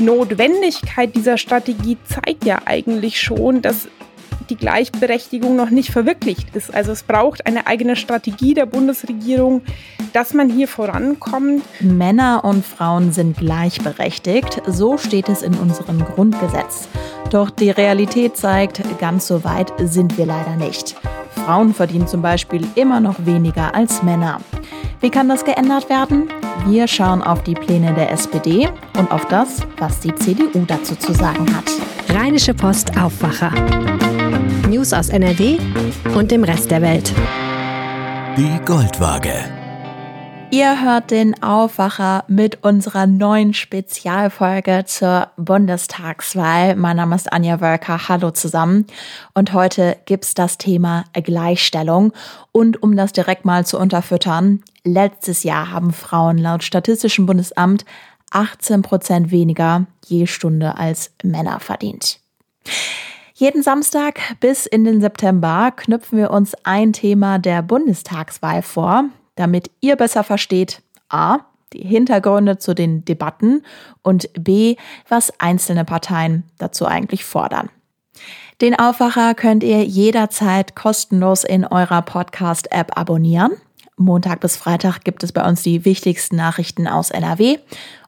[0.00, 3.86] die Notwendigkeit dieser Strategie zeigt ja eigentlich schon, dass
[4.48, 6.74] die Gleichberechtigung noch nicht verwirklicht ist.
[6.74, 9.60] Also es braucht eine eigene Strategie der Bundesregierung,
[10.14, 11.62] dass man hier vorankommt.
[11.80, 16.88] Männer und Frauen sind gleichberechtigt, so steht es in unserem Grundgesetz.
[17.30, 20.96] Doch die Realität zeigt, ganz so weit sind wir leider nicht.
[21.44, 24.40] Frauen verdienen zum Beispiel immer noch weniger als Männer.
[25.00, 26.28] Wie kann das geändert werden?
[26.66, 31.12] Wir schauen auf die Pläne der SPD und auf das, was die CDU dazu zu
[31.12, 31.64] sagen hat.
[32.14, 33.52] Rheinische Post Aufwacher.
[34.68, 35.58] News aus NRW
[36.14, 37.12] und dem Rest der Welt.
[38.36, 39.59] Die Goldwaage.
[40.52, 46.74] Ihr hört den Aufwacher mit unserer neuen Spezialfolge zur Bundestagswahl.
[46.74, 48.08] Mein Name ist Anja Wölker.
[48.08, 48.88] Hallo zusammen.
[49.32, 52.12] Und heute gibt's das Thema Gleichstellung.
[52.50, 57.84] Und um das direkt mal zu unterfüttern, letztes Jahr haben Frauen laut Statistischem Bundesamt
[58.32, 62.18] 18 Prozent weniger je Stunde als Männer verdient.
[63.34, 69.70] Jeden Samstag bis in den September knüpfen wir uns ein Thema der Bundestagswahl vor damit
[69.80, 71.38] ihr besser versteht, a,
[71.72, 73.62] die Hintergründe zu den Debatten
[74.02, 74.76] und b,
[75.08, 77.70] was einzelne Parteien dazu eigentlich fordern.
[78.60, 83.52] Den Aufwacher könnt ihr jederzeit kostenlos in eurer Podcast-App abonnieren.
[83.96, 87.58] Montag bis Freitag gibt es bei uns die wichtigsten Nachrichten aus NRW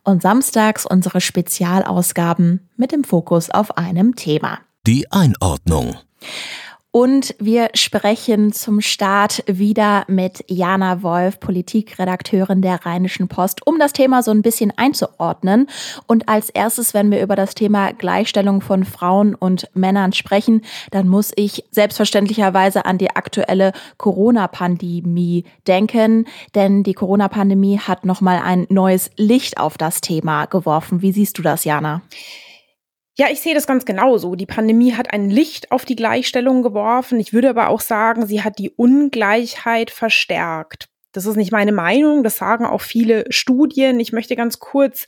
[0.04, 4.58] und samstags unsere Spezialausgaben mit dem Fokus auf einem Thema.
[4.86, 5.96] Die Einordnung.
[6.94, 13.94] Und wir sprechen zum Start wieder mit Jana Wolf, Politikredakteurin der Rheinischen Post, um das
[13.94, 15.70] Thema so ein bisschen einzuordnen.
[16.06, 21.08] Und als erstes, wenn wir über das Thema Gleichstellung von Frauen und Männern sprechen, dann
[21.08, 29.10] muss ich selbstverständlicherweise an die aktuelle Corona-Pandemie denken, denn die Corona-Pandemie hat nochmal ein neues
[29.16, 31.00] Licht auf das Thema geworfen.
[31.00, 32.02] Wie siehst du das, Jana?
[33.18, 34.36] Ja, ich sehe das ganz genauso.
[34.36, 37.20] Die Pandemie hat ein Licht auf die Gleichstellung geworfen.
[37.20, 40.88] Ich würde aber auch sagen, sie hat die Ungleichheit verstärkt.
[41.12, 44.00] Das ist nicht meine Meinung, das sagen auch viele Studien.
[44.00, 45.04] Ich möchte ganz kurz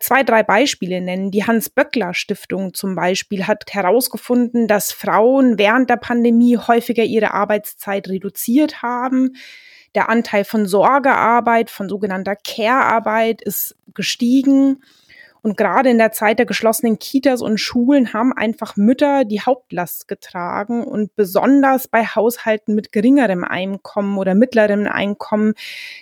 [0.00, 1.30] zwei, drei Beispiele nennen.
[1.30, 8.82] Die Hans-Böckler-Stiftung zum Beispiel hat herausgefunden, dass Frauen während der Pandemie häufiger ihre Arbeitszeit reduziert
[8.82, 9.32] haben.
[9.94, 14.82] Der Anteil von Sorgearbeit, von sogenannter Care-Arbeit ist gestiegen.
[15.46, 20.08] Und gerade in der Zeit der geschlossenen Kitas und Schulen haben einfach Mütter die Hauptlast
[20.08, 20.82] getragen.
[20.82, 25.54] Und besonders bei Haushalten mit geringerem Einkommen oder mittlerem Einkommen,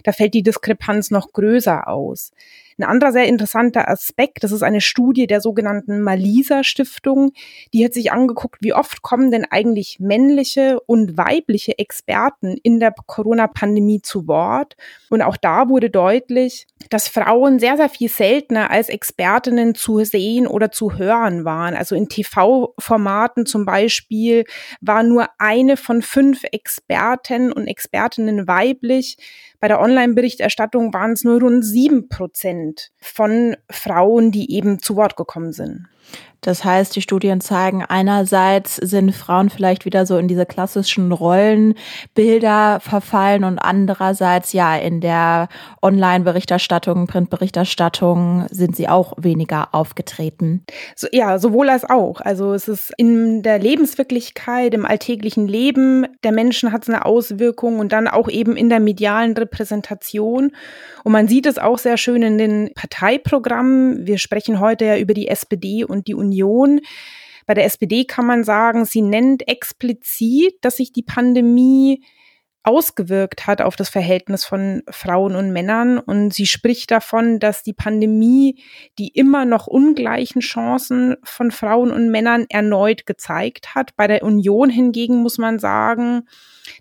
[0.03, 2.33] da fällt die Diskrepanz noch größer aus.
[2.79, 7.33] Ein anderer sehr interessanter Aspekt, das ist eine Studie der sogenannten Malisa Stiftung,
[7.73, 12.93] die hat sich angeguckt, wie oft kommen denn eigentlich männliche und weibliche Experten in der
[13.07, 14.75] Corona-Pandemie zu Wort.
[15.11, 20.47] Und auch da wurde deutlich, dass Frauen sehr, sehr viel seltener als Expertinnen zu sehen
[20.47, 21.75] oder zu hören waren.
[21.75, 24.45] Also in TV-Formaten zum Beispiel
[24.81, 29.17] war nur eine von fünf Experten und Expertinnen weiblich.
[29.65, 35.17] Bei der Online-Berichterstattung waren es nur rund sieben Prozent von Frauen, die eben zu Wort
[35.17, 35.87] gekommen sind.
[36.45, 42.81] Das heißt, die Studien zeigen, einerseits sind Frauen vielleicht wieder so in diese klassischen Rollenbilder
[42.81, 45.49] verfallen und andererseits, ja, in der
[45.81, 50.65] Online-Berichterstattung, Printberichterstattung sind sie auch weniger aufgetreten.
[50.97, 52.21] So, ja, sowohl als auch.
[52.21, 57.79] Also es ist in der Lebenswirklichkeit, im alltäglichen Leben der Menschen hat es eine Auswirkung
[57.79, 60.53] und dann auch eben in der medialen Repräsentation.
[61.05, 64.07] Und man sieht es auch sehr schön in den Parteiprogrammen.
[64.07, 66.81] Wir sprechen heute ja über die SPD und die Union.
[67.47, 72.05] Bei der SPD kann man sagen, sie nennt explizit, dass sich die Pandemie
[72.65, 75.99] ausgewirkt hat auf das Verhältnis von Frauen und Männern.
[75.99, 78.63] Und sie spricht davon, dass die Pandemie
[78.99, 83.95] die immer noch ungleichen Chancen von Frauen und Männern erneut gezeigt hat.
[83.97, 86.23] Bei der Union hingegen muss man sagen,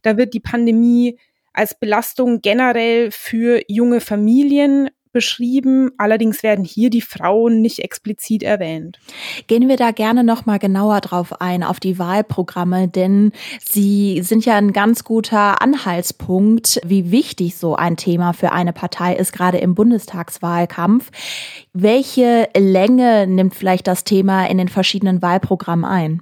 [0.02, 1.20] da wird die Pandemie
[1.52, 5.92] als Belastung generell für junge Familien beschrieben.
[5.98, 9.00] Allerdings werden hier die Frauen nicht explizit erwähnt.
[9.48, 13.32] Gehen wir da gerne noch mal genauer drauf ein auf die Wahlprogramme, denn
[13.64, 19.16] sie sind ja ein ganz guter Anhaltspunkt, wie wichtig so ein Thema für eine Partei
[19.16, 21.12] ist, gerade im Bundestagswahlkampf.
[21.72, 26.22] Welche Länge nimmt vielleicht das Thema in den verschiedenen Wahlprogrammen ein?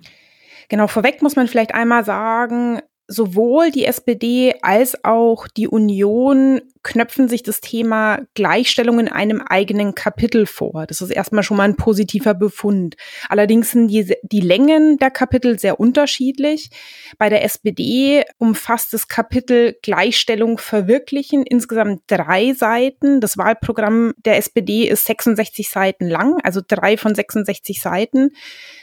[0.70, 2.80] Genau, vorweg muss man vielleicht einmal sagen,
[3.12, 9.94] sowohl die SPD als auch die Union knöpfen sich das Thema Gleichstellung in einem eigenen
[9.94, 10.88] Kapitel vor.
[10.88, 12.96] Das ist erstmal schon mal ein positiver Befund.
[13.30, 16.72] Allerdings sind die, die Längen der Kapitel sehr unterschiedlich.
[17.19, 23.22] Bei der SPD umfasst das Kapitel Gleichstellung verwirklichen insgesamt drei Seiten.
[23.22, 28.31] Das Wahlprogramm der SPD ist 66 Seiten lang, also drei von 66 Seiten.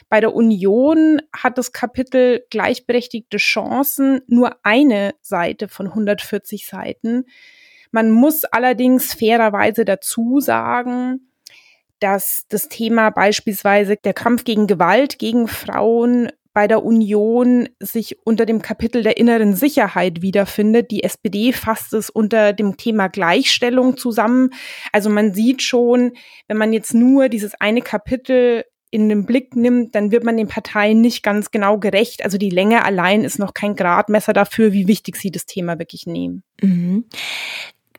[0.08, 7.24] Bei der Union hat das Kapitel gleichberechtigte Chancen nur eine Seite von 140 Seiten.
[7.90, 11.30] Man muss allerdings fairerweise dazu sagen,
[12.00, 18.44] dass das Thema beispielsweise der Kampf gegen Gewalt gegen Frauen bei der Union sich unter
[18.44, 20.90] dem Kapitel der inneren Sicherheit wiederfindet.
[20.90, 24.50] Die SPD fasst es unter dem Thema Gleichstellung zusammen.
[24.92, 26.14] Also man sieht schon,
[26.48, 30.48] wenn man jetzt nur dieses eine Kapitel in den Blick nimmt, dann wird man den
[30.48, 32.24] Parteien nicht ganz genau gerecht.
[32.24, 36.06] Also die Länge allein ist noch kein Gradmesser dafür, wie wichtig sie das Thema wirklich
[36.06, 36.42] nehmen.
[36.62, 37.04] Mhm.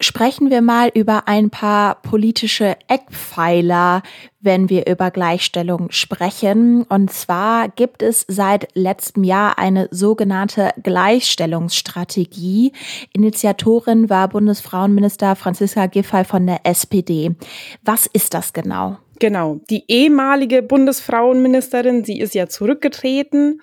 [0.02, 4.02] Sprechen wir mal über ein paar politische Eckpfeiler,
[4.40, 6.84] wenn wir über Gleichstellung sprechen.
[6.84, 12.72] Und zwar gibt es seit letztem Jahr eine sogenannte Gleichstellungsstrategie.
[13.12, 17.36] Initiatorin war Bundesfrauenminister Franziska Giffey von der SPD.
[17.84, 19.00] Was ist das genau?
[19.20, 23.62] Genau, die ehemalige Bundesfrauenministerin, sie ist ja zurückgetreten.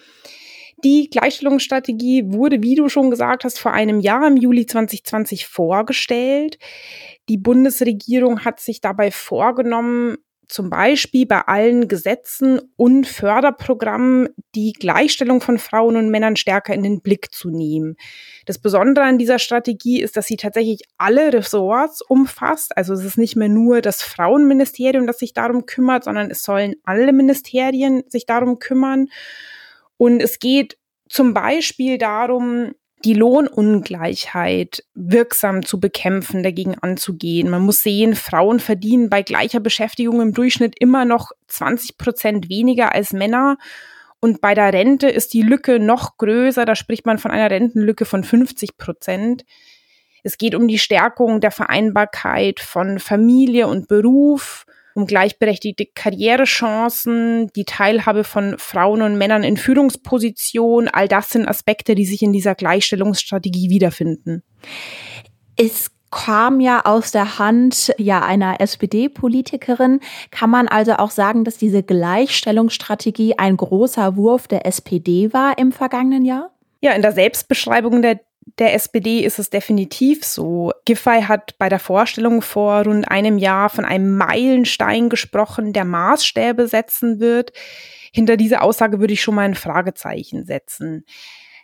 [0.85, 6.59] Die Gleichstellungsstrategie wurde, wie du schon gesagt hast, vor einem Jahr im Juli 2020 vorgestellt.
[7.31, 10.19] Die Bundesregierung hat sich dabei vorgenommen,
[10.49, 16.83] zum Beispiel bei allen Gesetzen und Förderprogrammen die Gleichstellung von Frauen und Männern stärker in
[16.83, 17.97] den Blick zu nehmen.
[18.45, 22.77] Das Besondere an dieser Strategie ist, dass sie tatsächlich alle Ressorts umfasst.
[22.77, 26.77] Also es ist nicht mehr nur das Frauenministerium, das sich darum kümmert, sondern es sollen
[26.85, 29.09] alle Ministerien sich darum kümmern.
[29.97, 30.79] Und es geht
[31.09, 32.73] zum Beispiel darum,
[33.05, 37.51] die Lohnungleichheit wirksam zu bekämpfen, dagegen anzugehen.
[37.51, 42.93] Man muss sehen, Frauen verdienen bei gleicher Beschäftigung im Durchschnitt immer noch 20 Prozent weniger
[42.93, 43.59] als Männer.
[44.19, 46.65] Und bei der Rente ist die Lücke noch größer.
[46.65, 49.45] Da spricht man von einer Rentenlücke von 50 Prozent.
[50.25, 54.67] Es geht um die Stärkung der Vereinbarkeit von Familie und Beruf,
[54.97, 60.89] um gleichberechtigte Karrierechancen, die Teilhabe von Frauen und Männern in Führungspositionen.
[60.89, 64.43] All das sind Aspekte, die sich in dieser Gleichstellungsstrategie wiederfinden.
[65.57, 70.01] Es kam ja aus der Hand ja einer SPD-Politikerin.
[70.31, 75.73] Kann man also auch sagen, dass diese Gleichstellungsstrategie ein großer Wurf der SPD war im
[75.73, 76.53] vergangenen Jahr?
[76.81, 78.21] Ja, in der Selbstbeschreibung der
[78.59, 80.73] der SPD ist es definitiv so.
[80.85, 86.69] Giffey hat bei der Vorstellung vor rund einem Jahr von einem Meilenstein gesprochen, der Maßstäbe
[86.69, 87.53] setzen wird.
[88.13, 91.05] Hinter diese Aussage würde ich schon mal ein Fragezeichen setzen.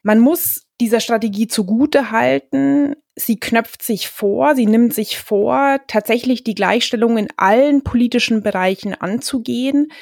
[0.03, 2.97] Man muss dieser Strategie zugute halten.
[3.15, 8.95] Sie knöpft sich vor, sie nimmt sich vor, tatsächlich die Gleichstellung in allen politischen Bereichen
[8.95, 9.93] anzugehen.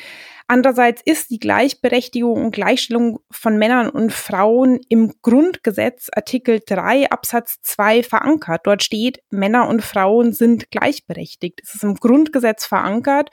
[0.51, 7.61] Andererseits ist die Gleichberechtigung und Gleichstellung von Männern und Frauen im Grundgesetz Artikel 3 Absatz
[7.63, 8.63] 2 verankert.
[8.65, 11.61] Dort steht, Männer und Frauen sind gleichberechtigt.
[11.63, 13.31] Es ist im Grundgesetz verankert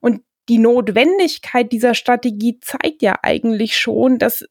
[0.00, 4.46] und die Notwendigkeit dieser Strategie zeigt ja eigentlich schon, dass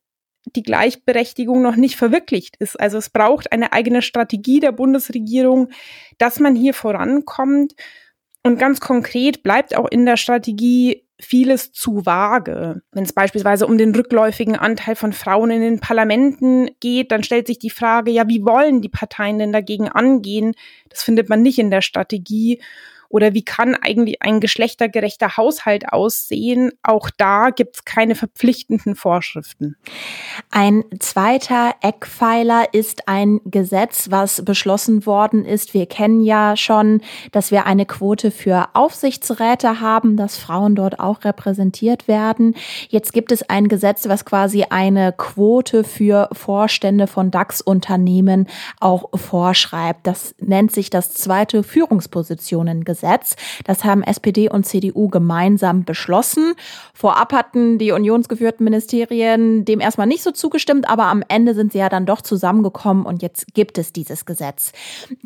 [0.56, 2.80] die Gleichberechtigung noch nicht verwirklicht ist.
[2.80, 5.70] Also es braucht eine eigene Strategie der Bundesregierung,
[6.20, 7.74] dass man hier vorankommt.
[8.44, 12.82] Und ganz konkret bleibt auch in der Strategie vieles zu vage.
[12.92, 17.48] Wenn es beispielsweise um den rückläufigen Anteil von Frauen in den Parlamenten geht, dann stellt
[17.48, 20.54] sich die Frage, ja, wie wollen die Parteien denn dagegen angehen?
[20.90, 22.62] Das findet man nicht in der Strategie.
[23.14, 26.72] Oder wie kann eigentlich ein geschlechtergerechter Haushalt aussehen?
[26.82, 29.76] Auch da gibt es keine verpflichtenden Vorschriften.
[30.50, 35.76] Ein zweiter Eckpfeiler ist ein Gesetz, was beschlossen worden ist.
[35.76, 37.02] Wir kennen ja schon,
[37.32, 42.56] dass wir eine Quote für Aufsichtsräte haben, dass Frauen dort auch repräsentiert werden.
[42.90, 48.48] Jetzt gibt es ein Gesetz, was quasi eine Quote für Vorstände von DAX-Unternehmen
[48.80, 50.08] auch vorschreibt.
[50.08, 53.03] Das nennt sich das zweite Führungspositionengesetz.
[53.04, 53.36] Gesetz.
[53.66, 56.54] Das haben SPD und CDU gemeinsam beschlossen.
[56.94, 61.80] Vorab hatten die unionsgeführten Ministerien dem erstmal nicht so zugestimmt, aber am Ende sind sie
[61.80, 64.72] ja dann doch zusammengekommen und jetzt gibt es dieses Gesetz.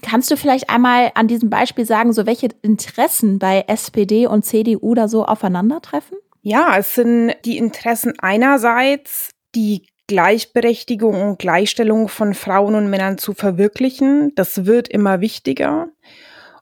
[0.02, 4.96] Kannst du vielleicht einmal an diesem Beispiel sagen, so welche Interessen bei SPD und CDU
[4.96, 6.18] da so aufeinandertreffen?
[6.42, 13.34] Ja, es sind die Interessen einerseits, die Gleichberechtigung und Gleichstellung von Frauen und Männern zu
[13.34, 14.32] verwirklichen.
[14.36, 15.90] Das wird immer wichtiger.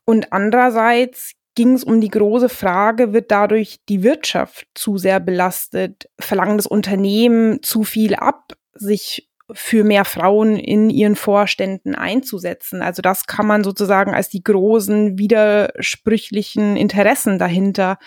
[0.06, 6.10] Und andererseits ging es um die große Frage, wird dadurch die Wirtschaft zu sehr belastet?
[6.20, 12.82] Verlangen das Unternehmen zu viel ab, sich für mehr Frauen in ihren Vorständen einzusetzen.
[12.82, 17.98] Also das kann man sozusagen als die großen widersprüchlichen Interessen dahinter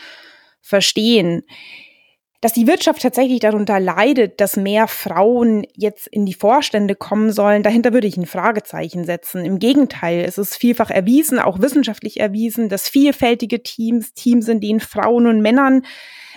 [0.60, 1.44] verstehen.
[2.40, 7.64] Dass die Wirtschaft tatsächlich darunter leidet, dass mehr Frauen jetzt in die Vorstände kommen sollen,
[7.64, 9.44] dahinter würde ich ein Fragezeichen setzen.
[9.44, 14.78] Im Gegenteil, es ist vielfach erwiesen, auch wissenschaftlich erwiesen, dass vielfältige Teams, Teams, in denen
[14.78, 15.82] Frauen und Männern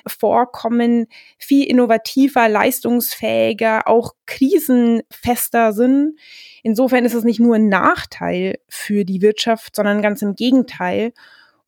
[0.07, 1.05] vorkommen,
[1.37, 6.17] viel innovativer, leistungsfähiger, auch krisenfester sind.
[6.63, 11.13] Insofern ist es nicht nur ein Nachteil für die Wirtschaft, sondern ganz im Gegenteil.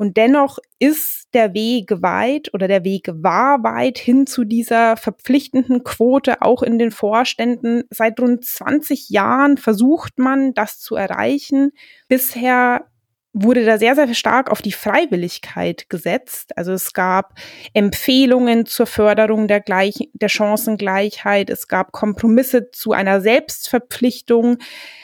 [0.03, 5.85] Und dennoch ist der Weg weit oder der Weg war weit hin zu dieser verpflichtenden
[5.85, 7.85] Quote auch in den Vorständen.
[7.89, 11.71] Seit rund 20 Jahren versucht man, das zu erreichen.
[12.09, 12.85] Bisher
[13.31, 16.57] wurde da sehr, sehr stark auf die Freiwilligkeit gesetzt.
[16.57, 17.35] Also es gab
[17.73, 21.49] Empfehlungen zur Förderung der, Gleich der Chancengleichheit.
[21.49, 24.57] Es gab Kompromisse zu einer Selbstverpflichtung.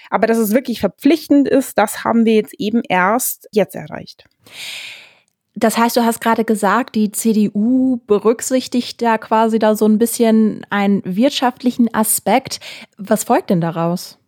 [0.10, 4.26] Aber dass es wirklich verpflichtend ist, das haben wir jetzt eben erst jetzt erreicht.
[5.56, 10.66] Das heißt, du hast gerade gesagt, die CDU berücksichtigt da quasi da so ein bisschen
[10.70, 12.60] einen wirtschaftlichen Aspekt.
[12.98, 14.19] Was folgt denn daraus?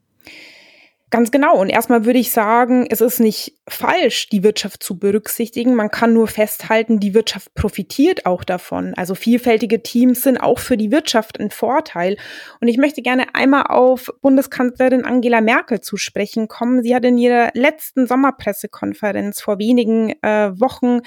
[1.11, 1.57] Ganz genau.
[1.59, 5.75] Und erstmal würde ich sagen, es ist nicht falsch, die Wirtschaft zu berücksichtigen.
[5.75, 8.93] Man kann nur festhalten, die Wirtschaft profitiert auch davon.
[8.95, 12.15] Also vielfältige Teams sind auch für die Wirtschaft ein Vorteil.
[12.61, 16.81] Und ich möchte gerne einmal auf Bundeskanzlerin Angela Merkel zu sprechen kommen.
[16.81, 21.01] Sie hat in ihrer letzten Sommerpressekonferenz vor wenigen äh, Wochen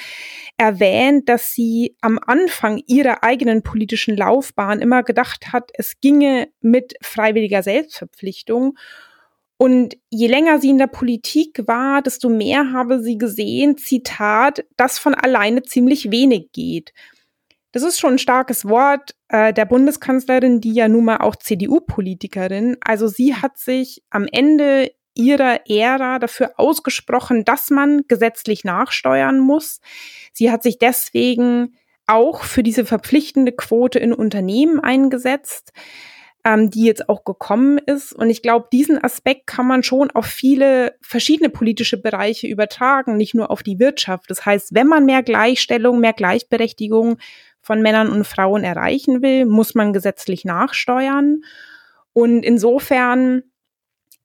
[0.59, 6.93] erwähnt, dass sie am Anfang ihrer eigenen politischen Laufbahn immer gedacht hat, es ginge mit
[7.01, 8.77] freiwilliger Selbstverpflichtung.
[9.57, 14.99] Und je länger sie in der Politik war, desto mehr habe sie gesehen, Zitat, dass
[14.99, 16.93] von alleine ziemlich wenig geht.
[17.71, 22.77] Das ist schon ein starkes Wort äh, der Bundeskanzlerin, die ja nun mal auch CDU-Politikerin.
[22.81, 29.81] Also sie hat sich am Ende ihrer Ära dafür ausgesprochen, dass man gesetzlich nachsteuern muss.
[30.33, 35.73] Sie hat sich deswegen auch für diese verpflichtende Quote in Unternehmen eingesetzt
[36.45, 38.13] ähm, die jetzt auch gekommen ist.
[38.13, 43.35] Und ich glaube, diesen Aspekt kann man schon auf viele verschiedene politische Bereiche übertragen, nicht
[43.35, 44.31] nur auf die Wirtschaft.
[44.31, 47.19] Das heißt, wenn man mehr Gleichstellung, mehr Gleichberechtigung
[47.61, 51.41] von Männern und Frauen erreichen will, muss man gesetzlich nachsteuern.
[52.13, 53.43] Und insofern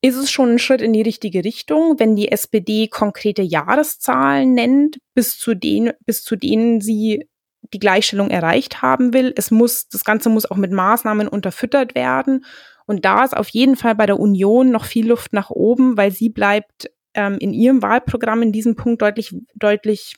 [0.02, 5.00] ist es schon ein Schritt in die richtige Richtung, wenn die SPD konkrete Jahreszahlen nennt,
[5.14, 7.28] bis zu denen, bis zu denen sie
[7.74, 9.34] die Gleichstellung erreicht haben will.
[9.36, 12.46] Es muss, das Ganze muss auch mit Maßnahmen unterfüttert werden.
[12.86, 16.12] Und da ist auf jeden Fall bei der Union noch viel Luft nach oben, weil
[16.12, 20.16] sie bleibt ähm, in ihrem Wahlprogramm in diesem Punkt deutlich, deutlich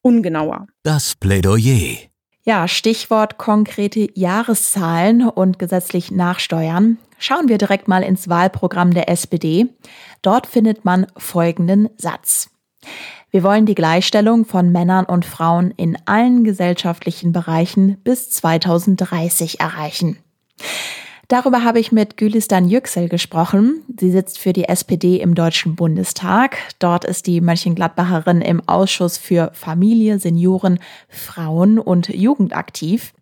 [0.00, 0.66] ungenauer.
[0.82, 1.98] Das Plädoyer.
[2.42, 6.98] Ja, Stichwort konkrete Jahreszahlen und gesetzlich nachsteuern.
[7.18, 9.66] Schauen wir direkt mal ins Wahlprogramm der SPD.
[10.22, 12.48] Dort findet man folgenden Satz.
[13.30, 20.18] Wir wollen die Gleichstellung von Männern und Frauen in allen gesellschaftlichen Bereichen bis 2030 erreichen.
[21.28, 23.84] Darüber habe ich mit Gülistan Yüksel gesprochen.
[23.96, 26.58] Sie sitzt für die SPD im Deutschen Bundestag.
[26.80, 33.12] Dort ist die Mönchengladbacherin im Ausschuss für Familie, Senioren, Frauen und Jugend aktiv.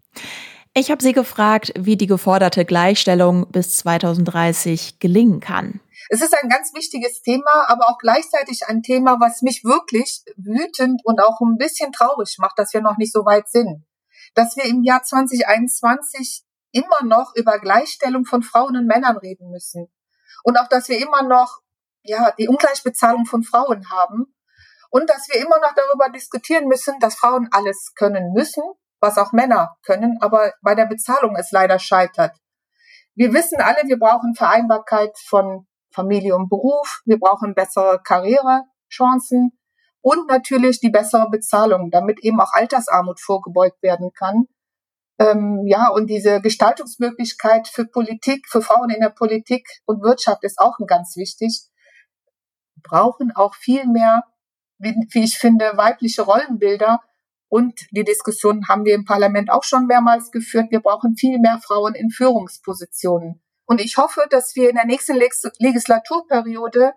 [0.78, 5.80] Ich habe sie gefragt, wie die geforderte Gleichstellung bis 2030 gelingen kann.
[6.08, 11.00] Es ist ein ganz wichtiges Thema, aber auch gleichzeitig ein Thema, was mich wirklich wütend
[11.04, 13.87] und auch ein bisschen traurig macht, dass wir noch nicht so weit sind.
[14.35, 19.88] Dass wir im Jahr 2021 immer noch über Gleichstellung von Frauen und Männern reden müssen.
[20.44, 21.58] Und auch, dass wir immer noch,
[22.04, 24.32] ja, die Ungleichbezahlung von Frauen haben.
[24.90, 28.62] Und dass wir immer noch darüber diskutieren müssen, dass Frauen alles können müssen,
[29.00, 32.37] was auch Männer können, aber bei der Bezahlung es leider scheitert.
[33.14, 37.02] Wir wissen alle, wir brauchen Vereinbarkeit von Familie und Beruf.
[37.05, 39.59] Wir brauchen bessere Karrierechancen
[40.00, 44.47] und natürlich die bessere Bezahlung, damit eben auch Altersarmut vorgebeugt werden kann.
[45.19, 50.61] Ähm, ja, und diese Gestaltungsmöglichkeit für Politik, für Frauen in der Politik und Wirtschaft ist
[50.61, 51.64] auch ganz wichtig.
[52.76, 54.23] Wir brauchen auch viel mehr,
[54.78, 57.00] wie, wie ich finde, weibliche Rollenbilder.
[57.49, 60.67] Und die Diskussion haben wir im Parlament auch schon mehrmals geführt.
[60.71, 63.43] Wir brauchen viel mehr Frauen in Führungspositionen.
[63.64, 66.93] Und ich hoffe, dass wir in der nächsten Legislaturperiode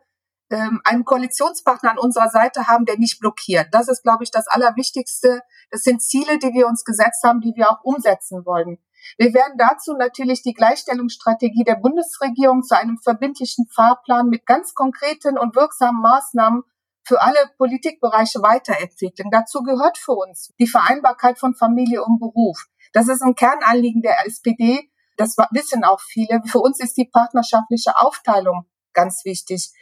[0.50, 3.68] ähm, einen Koalitionspartner an unserer Seite haben, der nicht blockiert.
[3.72, 5.42] Das ist, glaube ich, das Allerwichtigste.
[5.70, 8.78] Das sind Ziele, die wir uns gesetzt haben, die wir auch umsetzen wollen.
[9.18, 15.38] Wir werden dazu natürlich die Gleichstellungsstrategie der Bundesregierung zu einem verbindlichen Fahrplan mit ganz konkreten
[15.38, 16.64] und wirksamen Maßnahmen
[17.12, 19.30] für alle Politikbereiche weiterentwickeln.
[19.32, 22.68] Dazu gehört für uns die Vereinbarkeit von Familie und Beruf.
[22.94, 26.42] Das ist ein Kernanliegen der SPD Das wissen auch viele.
[26.46, 29.74] Für uns ist die partnerschaftliche Aufteilung ganz wichtig.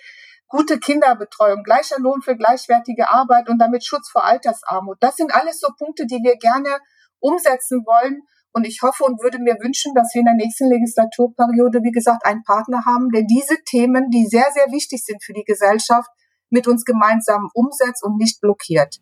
[0.47, 4.97] Gute Kinderbetreuung, gleicher Lohn für gleichwertige Arbeit und damit Schutz vor Altersarmut.
[4.99, 6.79] Das sind alles so Punkte, die wir gerne
[7.19, 8.23] umsetzen wollen.
[8.53, 12.25] Und ich hoffe und würde mir wünschen, dass wir in der nächsten Legislaturperiode, wie gesagt,
[12.25, 16.09] einen Partner haben, der diese Themen, die sehr, sehr wichtig sind für die Gesellschaft,
[16.49, 18.97] mit uns gemeinsam umsetzt und nicht blockiert.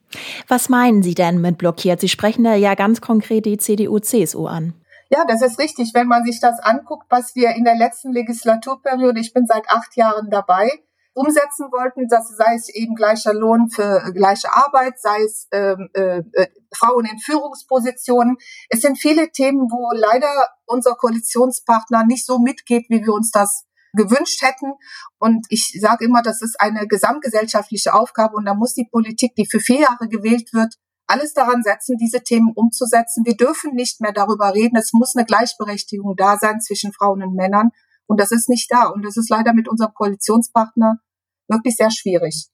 [0.47, 1.99] Was meinen Sie denn mit blockiert?
[1.99, 4.73] Sie sprechen da ja ganz konkret die CDU-CSU an.
[5.09, 5.91] Ja, das ist richtig.
[5.93, 9.95] Wenn man sich das anguckt, was wir in der letzten Legislaturperiode, ich bin seit acht
[9.95, 10.69] Jahren dabei,
[11.17, 16.19] umsetzen wollten, dass sei es eben gleicher Lohn für gleiche Arbeit, sei es ähm, äh,
[16.33, 18.37] äh, Frauen in Führungspositionen.
[18.69, 20.29] Es sind viele Themen, wo leider
[20.65, 23.66] unser Koalitionspartner nicht so mitgeht, wie wir uns das
[23.97, 24.73] gewünscht hätten.
[25.19, 29.45] Und ich sage immer, das ist eine gesamtgesellschaftliche Aufgabe und da muss die Politik, die
[29.49, 30.75] für vier Jahre gewählt wird,
[31.07, 33.25] alles daran setzen, diese Themen umzusetzen.
[33.25, 34.77] Wir dürfen nicht mehr darüber reden.
[34.77, 37.71] Es muss eine Gleichberechtigung da sein zwischen Frauen und Männern.
[38.05, 38.87] Und das ist nicht da.
[38.87, 40.99] Und das ist leider mit unserem Koalitionspartner
[41.47, 42.47] wirklich sehr schwierig.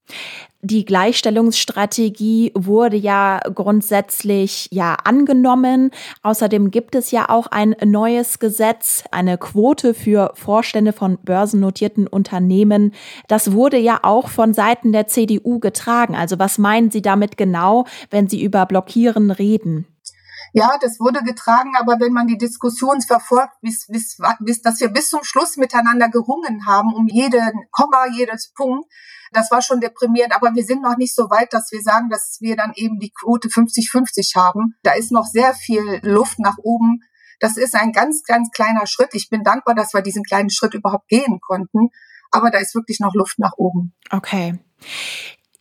[0.61, 5.91] Die Gleichstellungsstrategie wurde ja grundsätzlich ja angenommen.
[6.21, 12.93] Außerdem gibt es ja auch ein neues Gesetz, eine Quote für Vorstände von börsennotierten Unternehmen.
[13.27, 16.15] Das wurde ja auch von Seiten der CDU getragen.
[16.15, 19.85] Also was meinen Sie damit genau, wenn Sie über Blockieren reden?
[20.55, 24.89] Ja, das wurde getragen, aber wenn man die Diskussion verfolgt, bis, bis, bis, dass wir
[24.89, 28.85] bis zum Schluss miteinander gerungen haben, um jeden Komma, jedes Punkt,
[29.31, 32.37] das war schon deprimierend, aber wir sind noch nicht so weit, dass wir sagen, dass
[32.39, 34.75] wir dann eben die Quote 50-50 haben.
[34.83, 36.99] Da ist noch sehr viel Luft nach oben.
[37.39, 39.09] Das ist ein ganz, ganz kleiner Schritt.
[39.13, 41.89] Ich bin dankbar, dass wir diesen kleinen Schritt überhaupt gehen konnten.
[42.29, 43.95] Aber da ist wirklich noch Luft nach oben.
[44.11, 44.59] Okay.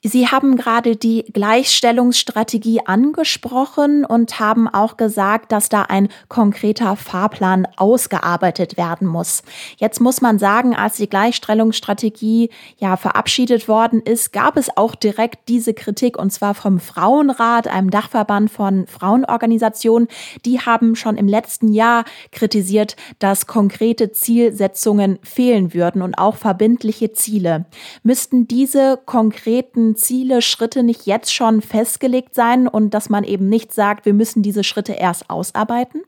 [0.04, 7.68] Sie haben gerade die Gleichstellungsstrategie angesprochen und haben auch gesagt, dass da ein konkreter Fahrplan
[7.76, 9.44] ausgearbeitet werden muss.
[9.76, 15.48] Jetzt muss man sagen, als die Gleichstellungsstrategie ja verabschiedet worden ist, gab es auch direkt
[15.48, 20.08] diese Kritik und zwar vom Frauenrat, einem Dachverband von Frauenorganisationen.
[20.44, 27.12] Die haben schon im letzten Jahr kritisiert, dass konkrete Zielsetzungen fehlen würden und auch verbindliche
[27.12, 27.66] Ziele.
[28.02, 33.72] Müssten diese konkreten Ziele, Schritte nicht jetzt schon festgelegt sein und dass man eben nicht
[33.72, 36.02] sagt, wir müssen diese Schritte erst ausarbeiten?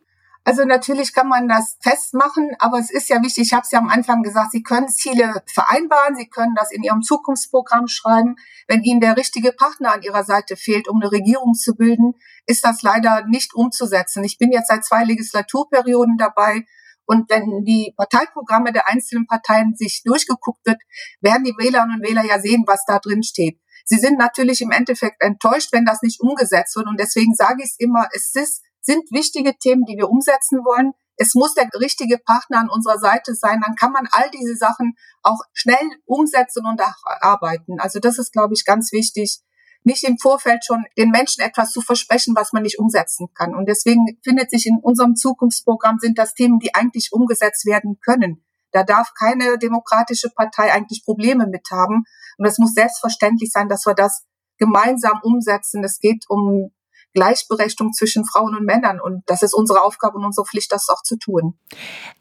[0.47, 3.79] Also natürlich kann man das festmachen, aber es ist ja wichtig, ich habe es ja
[3.79, 8.37] am Anfang gesagt, Sie können Ziele vereinbaren, Sie können das in Ihrem Zukunftsprogramm schreiben.
[8.69, 12.13] Wenn Ihnen der richtige Partner an Ihrer Seite fehlt, um eine Regierung zu bilden,
[12.47, 14.23] ist das leider nicht umzusetzen.
[14.23, 16.67] Ich bin jetzt seit zwei Legislaturperioden dabei
[17.07, 20.81] und wenn die Parteiprogramme der einzelnen Parteien sich durchgeguckt wird,
[21.21, 23.59] werden die Wählerinnen und Wähler ja sehen, was da drin steht.
[23.85, 26.87] Sie sind natürlich im Endeffekt enttäuscht, wenn das nicht umgesetzt wird.
[26.87, 30.93] Und deswegen sage ich es immer, es ist, sind wichtige Themen, die wir umsetzen wollen.
[31.17, 33.61] Es muss der richtige Partner an unserer Seite sein.
[33.65, 36.81] Dann kann man all diese Sachen auch schnell umsetzen und
[37.21, 37.79] arbeiten.
[37.79, 39.43] Also das ist, glaube ich, ganz wichtig,
[39.85, 43.55] nicht im Vorfeld schon den Menschen etwas zu versprechen, was man nicht umsetzen kann.
[43.55, 48.43] Und deswegen findet sich in unserem Zukunftsprogramm sind das Themen, die eigentlich umgesetzt werden können.
[48.75, 52.05] Da darf keine demokratische Partei eigentlich Probleme mit haben.
[52.39, 54.25] Und es muss selbstverständlich sein, dass wir das
[54.59, 55.85] gemeinsam umsetzen.
[55.85, 56.73] Es geht um
[57.15, 59.01] Gleichberechtigung zwischen Frauen und Männern.
[59.01, 61.59] Und das ist unsere Aufgabe und unsere Pflicht, das auch zu tun.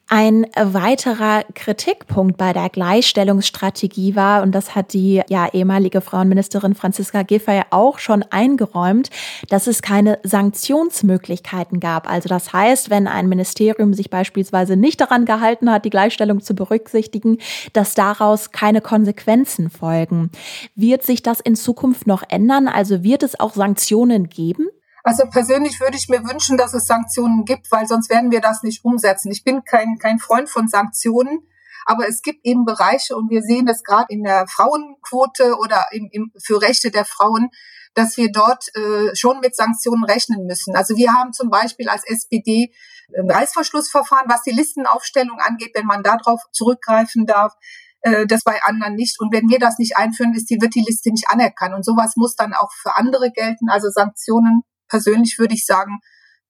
[0.08, 7.24] Ein weiterer Kritikpunkt bei der Gleichstellungsstrategie war, und das hat die ja, ehemalige Frauenministerin Franziska
[7.24, 9.10] Giffey auch schon eingeräumt,
[9.50, 12.08] dass es keine Sanktionsmöglichkeiten gab.
[12.08, 16.54] Also das heißt, wenn ein Ministerium sich beispielsweise nicht daran gehalten hat, die Gleichstellung zu
[16.54, 17.38] berücksichtigen,
[17.72, 20.32] dass daraus keine Konsequenzen folgen.
[20.76, 22.68] Wird sich das in Zukunft noch ändern?
[22.68, 24.68] Also wird es auch Sanktionen geben?
[25.04, 28.64] Also persönlich würde ich mir wünschen, dass es Sanktionen gibt, weil sonst werden wir das
[28.64, 29.32] nicht umsetzen.
[29.32, 31.46] Ich bin kein, kein Freund von Sanktionen,
[31.86, 36.08] aber es gibt eben Bereiche und wir sehen das gerade in der Frauenquote oder im,
[36.12, 37.50] im, für Rechte der Frauen,
[37.94, 40.74] dass wir dort äh, schon mit Sanktionen rechnen müssen.
[40.76, 42.74] Also wir haben zum Beispiel als SPD
[43.16, 47.54] ein Reißverschlussverfahren, was die Listenaufstellung angeht, wenn man darauf zurückgreifen darf
[48.02, 49.20] äh, das bei anderen nicht.
[49.20, 51.76] Und wenn wir das nicht einführen, ist die, wird die Liste nicht anerkannt.
[51.76, 53.70] Und sowas muss dann auch für andere gelten.
[53.70, 56.02] Also Sanktionen persönlich würde ich sagen,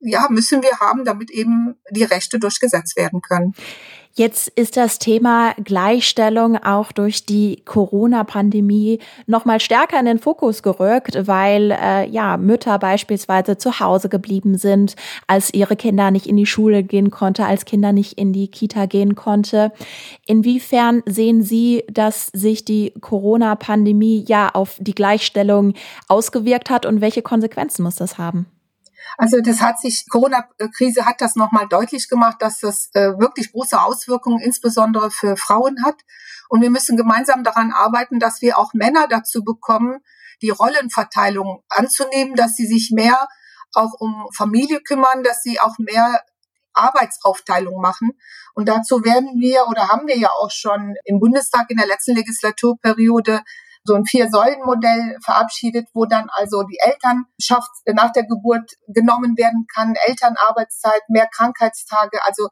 [0.04, 3.54] ja, müssen wir haben, damit eben die Rechte durchgesetzt werden können.
[4.16, 10.62] Jetzt ist das Thema Gleichstellung auch durch die Corona-Pandemie noch mal stärker in den Fokus
[10.62, 16.38] gerückt, weil äh, ja Mütter beispielsweise zu Hause geblieben sind, als ihre Kinder nicht in
[16.38, 19.72] die Schule gehen konnte, als Kinder nicht in die Kita gehen konnte.
[20.28, 25.74] Inwiefern sehen Sie, dass sich die Corona-Pandemie ja auf die Gleichstellung
[26.08, 28.46] ausgewirkt hat und welche Konsequenzen muss das haben?
[29.18, 33.80] Also das hat sich, Corona-Krise hat das nochmal deutlich gemacht, dass das äh, wirklich große
[33.80, 35.96] Auswirkungen insbesondere für Frauen hat.
[36.50, 40.00] Und wir müssen gemeinsam daran arbeiten, dass wir auch Männer dazu bekommen,
[40.42, 43.28] die Rollenverteilung anzunehmen, dass sie sich mehr
[43.74, 46.22] auch um Familie kümmern, dass sie auch mehr
[46.74, 48.12] Arbeitsaufteilung machen.
[48.54, 52.16] Und dazu werden wir oder haben wir ja auch schon im Bundestag in der letzten
[52.16, 53.42] Legislaturperiode
[53.86, 59.96] so ein Vier-Säulen-Modell verabschiedet, wo dann also die Elternschaft nach der Geburt genommen werden kann,
[60.08, 62.24] Elternarbeitszeit, mehr Krankheitstage.
[62.24, 62.48] Also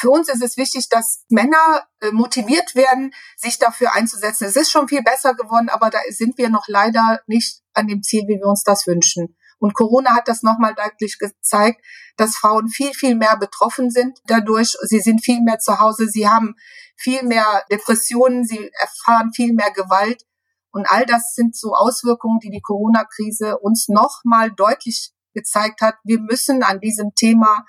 [0.00, 4.44] für uns ist es wichtig, dass Männer äh, motiviert werden, sich dafür einzusetzen.
[4.44, 8.02] Es ist schon viel besser geworden, aber da sind wir noch leider nicht an dem
[8.02, 9.36] Ziel, wie wir uns das wünschen.
[9.58, 11.84] Und Corona hat das nochmal deutlich gezeigt,
[12.16, 14.74] dass Frauen viel, viel mehr betroffen sind dadurch.
[14.84, 16.54] Sie sind viel mehr zu Hause, sie haben
[16.96, 20.24] viel mehr Depressionen, sie erfahren viel mehr Gewalt.
[20.72, 25.96] Und all das sind so Auswirkungen, die die Corona-Krise uns nochmal deutlich gezeigt hat.
[26.04, 27.64] Wir müssen an diesem Thema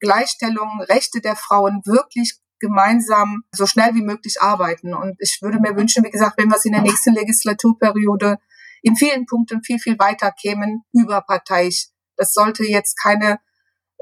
[0.00, 4.94] Gleichstellung, Rechte der Frauen wirklich gemeinsam so schnell wie möglich arbeiten.
[4.94, 8.38] Und ich würde mir wünschen, wie gesagt, wenn wir es in der nächsten Legislaturperiode
[8.82, 11.88] in vielen Punkten viel, viel weiter kämen, überparteiisch.
[12.16, 13.38] Das sollte jetzt keine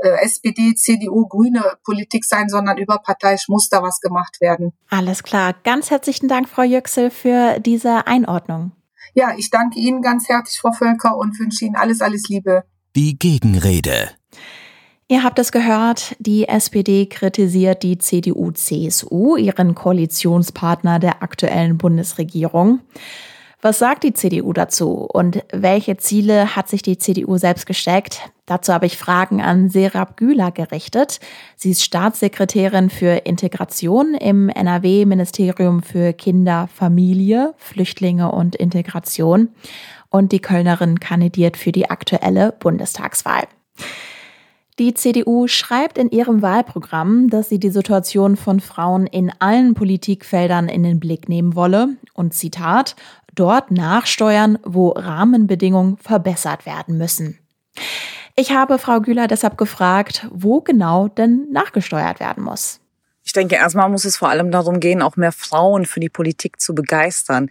[0.08, 4.72] SPD, CDU, grüne Politik sein, sondern überparteiisch muss da was gemacht werden.
[4.90, 5.54] Alles klar.
[5.64, 8.72] Ganz herzlichen Dank, Frau Yüksel, für diese Einordnung.
[9.14, 12.64] Ja, ich danke Ihnen ganz herzlich, Frau Völker, und wünsche Ihnen alles, alles Liebe.
[12.96, 14.10] Die Gegenrede.
[15.06, 22.80] Ihr habt es gehört, die SPD kritisiert die CDU-CSU, ihren Koalitionspartner der aktuellen Bundesregierung.
[23.64, 28.20] Was sagt die CDU dazu und welche Ziele hat sich die CDU selbst gesteckt?
[28.44, 31.18] Dazu habe ich Fragen an Serap Güler gerichtet.
[31.57, 39.48] Sie ist Staatssekretärin für Integration im NRW-Ministerium für Kinder, Familie, Flüchtlinge und Integration.
[40.11, 43.44] Und die Kölnerin kandidiert für die aktuelle Bundestagswahl.
[44.81, 50.68] Die CDU schreibt in ihrem Wahlprogramm, dass sie die Situation von Frauen in allen Politikfeldern
[50.68, 52.96] in den Blick nehmen wolle und Zitat,
[53.35, 57.38] dort nachsteuern, wo Rahmenbedingungen verbessert werden müssen.
[58.37, 62.81] Ich habe Frau Güler deshalb gefragt, wo genau denn nachgesteuert werden muss.
[63.27, 66.61] Ich denke, erstmal muss es vor allem darum gehen, auch mehr Frauen für die Politik
[66.61, 67.49] zu begeistern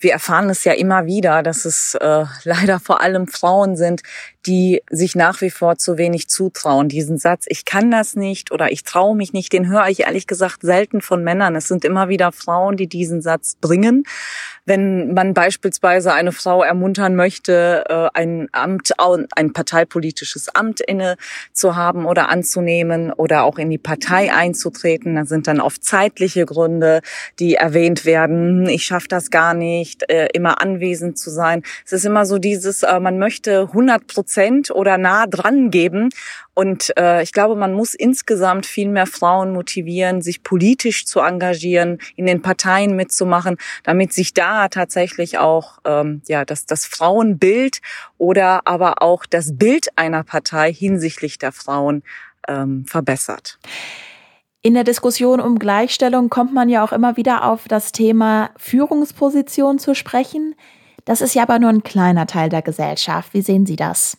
[0.00, 4.02] wir erfahren es ja immer wieder, dass es äh, leider vor allem Frauen sind,
[4.46, 6.88] die sich nach wie vor zu wenig zutrauen.
[6.88, 10.26] Diesen Satz, ich kann das nicht oder ich traue mich nicht, den höre ich ehrlich
[10.26, 11.56] gesagt selten von Männern.
[11.56, 14.04] Es sind immer wieder Frauen, die diesen Satz bringen.
[14.66, 18.92] Wenn man beispielsweise eine Frau ermuntern möchte, äh, ein Amt,
[19.34, 21.16] ein parteipolitisches Amt inne
[21.52, 26.46] zu haben oder anzunehmen oder auch in die Partei einzutreten, dann sind dann oft zeitliche
[26.46, 27.00] Gründe,
[27.38, 28.68] die erwähnt werden.
[28.68, 31.62] Ich schaffe das gar nicht nicht äh, immer anwesend zu sein.
[31.84, 34.29] Es ist immer so dieses, äh, man möchte 100 Prozent
[34.70, 36.10] oder nah dran geben.
[36.54, 41.98] Und äh, ich glaube, man muss insgesamt viel mehr Frauen motivieren, sich politisch zu engagieren,
[42.16, 47.80] in den Parteien mitzumachen, damit sich da tatsächlich auch ähm, ja das, das Frauenbild
[48.18, 52.02] oder aber auch das Bild einer Partei hinsichtlich der Frauen
[52.48, 53.58] ähm, verbessert.
[54.62, 59.78] In der Diskussion um Gleichstellung kommt man ja auch immer wieder auf das Thema Führungsposition
[59.78, 60.54] zu sprechen.
[61.06, 63.32] Das ist ja aber nur ein kleiner Teil der Gesellschaft.
[63.32, 64.18] Wie sehen Sie das?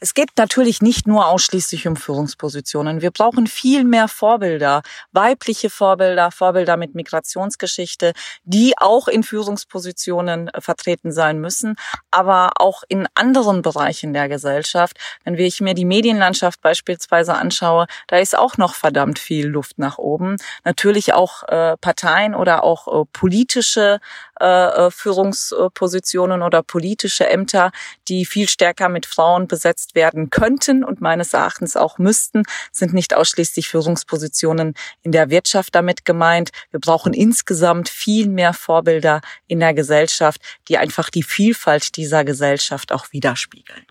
[0.00, 3.02] Es geht natürlich nicht nur ausschließlich um Führungspositionen.
[3.02, 8.12] Wir brauchen viel mehr Vorbilder, weibliche Vorbilder, Vorbilder mit Migrationsgeschichte,
[8.44, 11.74] die auch in Führungspositionen äh, vertreten sein müssen,
[12.12, 14.96] aber auch in anderen Bereichen der Gesellschaft.
[15.24, 19.98] Wenn ich mir die Medienlandschaft beispielsweise anschaue, da ist auch noch verdammt viel Luft nach
[19.98, 20.36] oben.
[20.64, 23.98] Natürlich auch äh, Parteien oder auch äh, politische
[24.40, 27.70] äh, äh Führungspositionen oder politische Ämter,
[28.08, 32.94] die viel stärker mit Frauen besetzt besetzt werden könnten und meines Erachtens auch müssten, sind
[32.94, 36.50] nicht ausschließlich Führungspositionen in der Wirtschaft damit gemeint.
[36.70, 42.92] Wir brauchen insgesamt viel mehr Vorbilder in der Gesellschaft, die einfach die Vielfalt dieser Gesellschaft
[42.92, 43.84] auch widerspiegeln.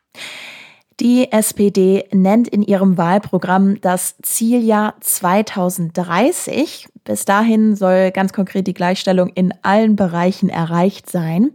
[1.00, 6.88] Die SPD nennt in ihrem Wahlprogramm das Zieljahr 2030.
[7.04, 11.52] Bis dahin soll ganz konkret die Gleichstellung in allen Bereichen erreicht sein.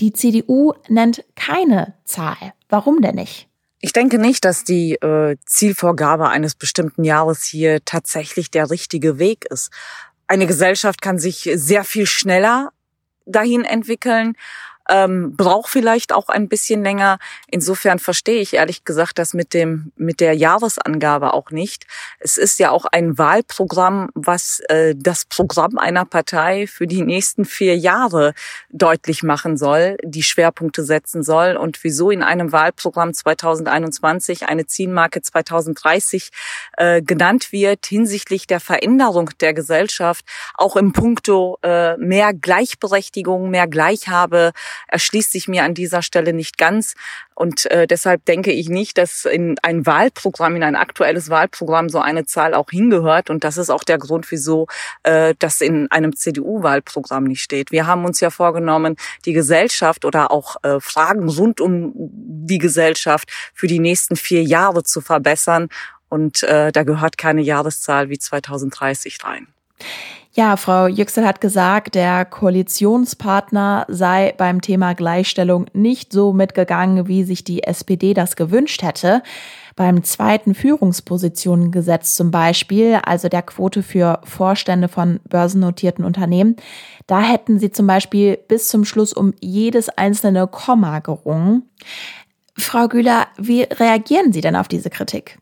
[0.00, 2.36] Die CDU nennt keine Zahl.
[2.68, 3.48] Warum denn nicht?
[3.80, 9.46] Ich denke nicht, dass die äh, Zielvorgabe eines bestimmten Jahres hier tatsächlich der richtige Weg
[9.46, 9.70] ist.
[10.26, 12.72] Eine Gesellschaft kann sich sehr viel schneller
[13.24, 14.34] dahin entwickeln.
[14.88, 17.18] Ähm, braucht vielleicht auch ein bisschen länger.
[17.50, 21.86] Insofern verstehe ich ehrlich gesagt das mit dem mit der Jahresangabe auch nicht.
[22.18, 27.44] Es ist ja auch ein Wahlprogramm, was äh, das Programm einer Partei für die nächsten
[27.44, 28.34] vier Jahre
[28.70, 35.22] deutlich machen soll, die Schwerpunkte setzen soll und wieso in einem Wahlprogramm 2021 eine Zielmarke
[35.22, 36.30] 2030
[36.76, 40.24] äh, genannt wird hinsichtlich der Veränderung der Gesellschaft,
[40.54, 44.52] auch im Punkto äh, mehr Gleichberechtigung, mehr Gleichhabe,
[44.86, 46.94] erschließt sich mir an dieser Stelle nicht ganz.
[47.34, 52.00] Und äh, deshalb denke ich nicht, dass in ein Wahlprogramm, in ein aktuelles Wahlprogramm so
[52.00, 53.30] eine Zahl auch hingehört.
[53.30, 54.66] Und das ist auch der Grund, wieso
[55.04, 57.70] äh, das in einem CDU-Wahlprogramm nicht steht.
[57.70, 63.30] Wir haben uns ja vorgenommen, die Gesellschaft oder auch äh, Fragen rund um die Gesellschaft
[63.54, 65.68] für die nächsten vier Jahre zu verbessern.
[66.08, 69.48] Und äh, da gehört keine Jahreszahl wie 2030 rein.
[70.34, 77.24] Ja, Frau Yüksel hat gesagt, der Koalitionspartner sei beim Thema Gleichstellung nicht so mitgegangen, wie
[77.24, 79.22] sich die SPD das gewünscht hätte.
[79.74, 86.56] Beim zweiten Führungspositionengesetz zum Beispiel, also der Quote für Vorstände von börsennotierten Unternehmen,
[87.06, 91.62] da hätten sie zum Beispiel bis zum Schluss um jedes einzelne Komma gerungen.
[92.56, 95.38] Frau Güler, wie reagieren Sie denn auf diese Kritik?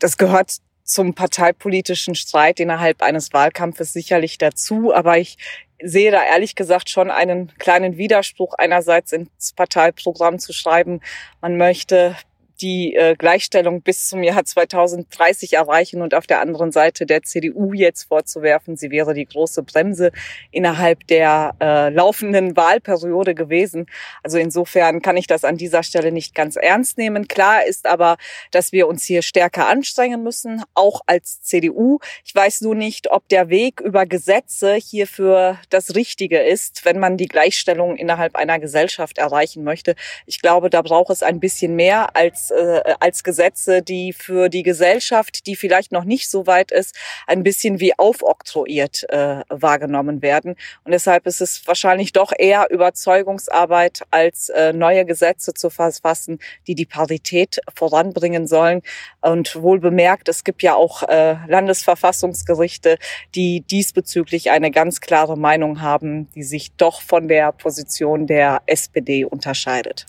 [0.00, 4.92] Das gehört zum parteipolitischen Streit innerhalb eines Wahlkampfes sicherlich dazu.
[4.94, 5.36] Aber ich
[5.82, 11.00] sehe da ehrlich gesagt schon einen kleinen Widerspruch einerseits ins Parteiprogramm zu schreiben,
[11.40, 12.16] man möchte
[12.60, 17.72] die äh, Gleichstellung bis zum Jahr 2030 erreichen und auf der anderen Seite der CDU
[17.72, 20.10] jetzt vorzuwerfen, sie wäre die große Bremse
[20.50, 23.86] innerhalb der äh, laufenden Wahlperiode gewesen.
[24.22, 27.28] Also insofern kann ich das an dieser Stelle nicht ganz ernst nehmen.
[27.28, 28.16] Klar ist aber,
[28.50, 31.98] dass wir uns hier stärker anstrengen müssen, auch als CDU.
[32.24, 37.16] Ich weiß nur nicht, ob der Weg über Gesetze hierfür das Richtige ist, wenn man
[37.16, 39.94] die Gleichstellung innerhalb einer Gesellschaft erreichen möchte.
[40.26, 44.62] Ich glaube, da braucht es ein bisschen mehr als äh, als Gesetze, die für die
[44.62, 46.94] Gesellschaft, die vielleicht noch nicht so weit ist,
[47.26, 50.56] ein bisschen wie aufoktroyiert äh, wahrgenommen werden.
[50.84, 56.74] Und deshalb ist es wahrscheinlich doch eher Überzeugungsarbeit, als äh, neue Gesetze zu verfassen, die
[56.74, 58.82] die Parität voranbringen sollen.
[59.20, 62.98] Und wohl bemerkt, es gibt ja auch äh, Landesverfassungsgerichte,
[63.34, 69.24] die diesbezüglich eine ganz klare Meinung haben, die sich doch von der Position der SPD
[69.24, 70.06] unterscheidet.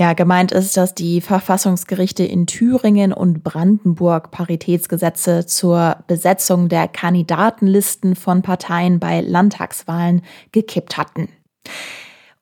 [0.00, 8.16] Ja, gemeint ist, dass die Verfassungsgerichte in Thüringen und Brandenburg Paritätsgesetze zur Besetzung der Kandidatenlisten
[8.16, 11.28] von Parteien bei Landtagswahlen gekippt hatten.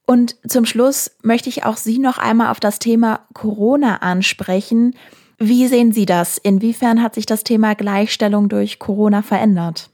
[0.07, 4.95] Und zum Schluss möchte ich auch Sie noch einmal auf das Thema Corona ansprechen.
[5.39, 6.39] Wie sehen Sie das?
[6.39, 9.91] Inwiefern hat sich das Thema Gleichstellung durch Corona verändert?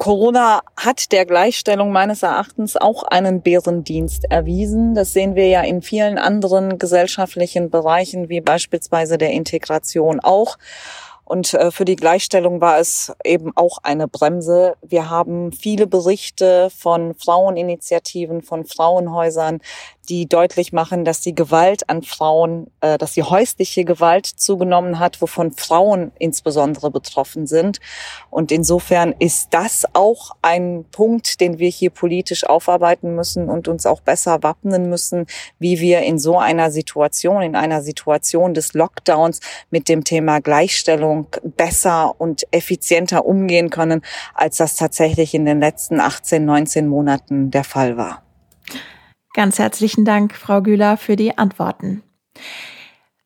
[0.00, 4.94] Corona hat der Gleichstellung meines Erachtens auch einen Bärendienst erwiesen.
[4.94, 10.56] Das sehen wir ja in vielen anderen gesellschaftlichen Bereichen, wie beispielsweise der Integration auch.
[11.26, 14.74] Und äh, für die Gleichstellung war es eben auch eine Bremse.
[14.80, 19.60] Wir haben viele Berichte von Fraueninitiativen, von Frauenhäusern,
[20.10, 25.22] die deutlich machen, dass die Gewalt an Frauen, äh, dass die häusliche Gewalt zugenommen hat,
[25.22, 27.78] wovon Frauen insbesondere betroffen sind.
[28.28, 33.86] Und insofern ist das auch ein Punkt, den wir hier politisch aufarbeiten müssen und uns
[33.86, 35.26] auch besser wappnen müssen,
[35.60, 39.38] wie wir in so einer Situation, in einer Situation des Lockdowns
[39.70, 44.02] mit dem Thema Gleichstellung besser und effizienter umgehen können,
[44.34, 48.24] als das tatsächlich in den letzten 18, 19 Monaten der Fall war.
[49.40, 52.02] Ganz herzlichen Dank, Frau Güler, für die Antworten.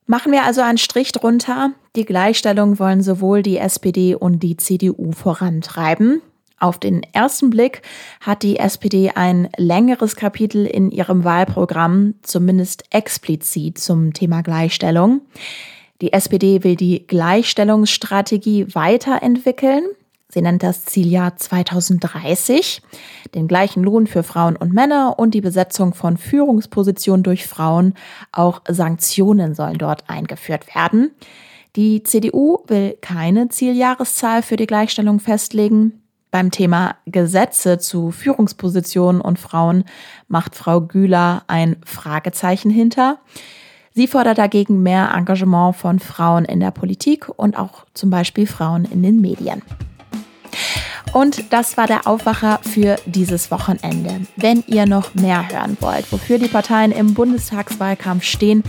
[0.06, 1.72] Machen wir also einen Strich drunter.
[1.96, 6.22] Die Gleichstellung wollen sowohl die SPD und die CDU vorantreiben.
[6.60, 7.82] Auf den ersten Blick
[8.20, 15.22] hat die SPD ein längeres Kapitel in ihrem Wahlprogramm, zumindest explizit zum Thema Gleichstellung.
[16.00, 19.82] Die SPD will die Gleichstellungsstrategie weiterentwickeln.
[20.34, 22.82] Sie nennt das Zieljahr 2030,
[23.36, 27.94] den gleichen Lohn für Frauen und Männer und die Besetzung von Führungspositionen durch Frauen.
[28.32, 31.12] Auch Sanktionen sollen dort eingeführt werden.
[31.76, 36.02] Die CDU will keine Zieljahreszahl für die Gleichstellung festlegen.
[36.32, 39.84] Beim Thema Gesetze zu Führungspositionen und Frauen
[40.26, 43.20] macht Frau Güler ein Fragezeichen hinter.
[43.92, 48.84] Sie fordert dagegen mehr Engagement von Frauen in der Politik und auch zum Beispiel Frauen
[48.84, 49.62] in den Medien.
[51.12, 54.22] Und das war der Aufwacher für dieses Wochenende.
[54.36, 58.64] Wenn ihr noch mehr hören wollt, wofür die Parteien im Bundestagswahlkampf stehen,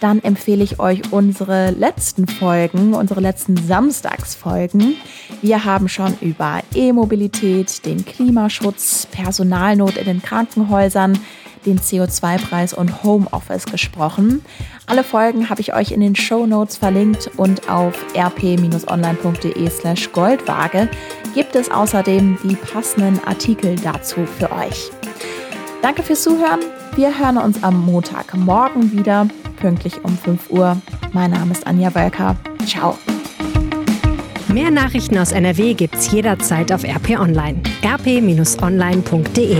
[0.00, 4.96] dann empfehle ich euch unsere letzten Folgen, unsere letzten Samstagsfolgen.
[5.40, 11.18] Wir haben schon über E-Mobilität, den Klimaschutz, Personalnot in den Krankenhäusern,
[11.66, 14.44] den CO2-Preis und Homeoffice gesprochen.
[14.86, 20.88] Alle Folgen habe ich euch in den Show Notes verlinkt und auf rp-online.de slash Goldwaage
[21.34, 24.90] gibt es außerdem die passenden Artikel dazu für euch.
[25.82, 26.60] Danke fürs Zuhören.
[26.96, 30.80] Wir hören uns am Montagmorgen wieder, pünktlich um 5 Uhr.
[31.12, 32.36] Mein Name ist Anja Wölker.
[32.66, 32.96] Ciao.
[34.48, 37.60] Mehr Nachrichten aus NRW gibt's jederzeit auf RP Online.
[37.84, 39.56] rp-online.de